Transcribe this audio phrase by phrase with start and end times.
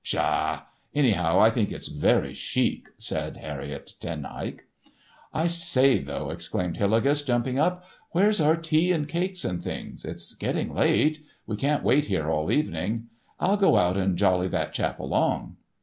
[0.03, 0.63] Pshaw!
[0.95, 4.65] Anyhow I think it's very chic," said Harriett Ten Eyck.
[5.31, 10.03] "I say, though!" exclaimed Hillegas, jumping up; "where's our tea and cakes and things?
[10.03, 11.23] It's getting late.
[11.45, 13.09] We can't wait here all evening.
[13.39, 15.57] I'll go out and jolly that chap along."